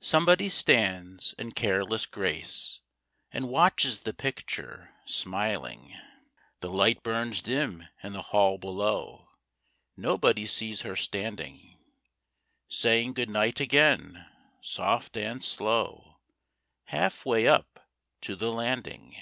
[0.00, 2.80] Somebody stands in careless grace,
[3.30, 5.94] And watches the picture, smiling.
[6.58, 9.28] The light burns dim in the hall below,
[9.96, 11.78] Nobody sees her standing,
[12.66, 14.26] Saying good night again,
[14.60, 16.18] soft and slow,
[16.86, 17.78] Half way up
[18.22, 19.14] to the landing.